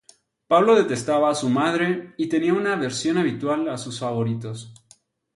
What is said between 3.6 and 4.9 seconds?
a sus favoritos.